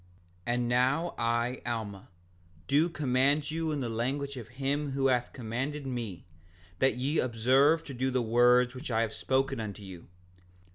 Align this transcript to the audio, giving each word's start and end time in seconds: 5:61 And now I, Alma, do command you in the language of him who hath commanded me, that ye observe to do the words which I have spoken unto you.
5:61 0.47 0.53
And 0.55 0.67
now 0.67 1.13
I, 1.19 1.61
Alma, 1.63 2.07
do 2.67 2.89
command 2.89 3.51
you 3.51 3.71
in 3.71 3.81
the 3.81 3.87
language 3.89 4.35
of 4.35 4.47
him 4.47 4.93
who 4.93 5.05
hath 5.09 5.31
commanded 5.31 5.85
me, 5.85 6.25
that 6.79 6.97
ye 6.97 7.19
observe 7.19 7.83
to 7.83 7.93
do 7.93 8.09
the 8.09 8.19
words 8.23 8.73
which 8.73 8.89
I 8.89 9.01
have 9.01 9.13
spoken 9.13 9.59
unto 9.59 9.83
you. 9.83 10.07